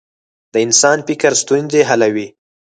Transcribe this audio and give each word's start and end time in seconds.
د 0.53 0.55
انسان 0.65 0.97
فکر 1.07 1.31
ستونزې 1.41 1.81
حلوي. 1.89 2.27